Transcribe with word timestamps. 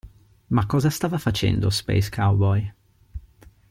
Ma 0.47 0.65
cosa 0.65 0.89
stava 0.89 1.19
facendo 1.19 1.69
Space 1.69 2.09
Cowboy? 2.09 2.73